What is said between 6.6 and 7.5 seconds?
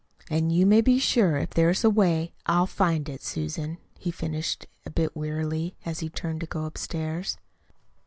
upstairs.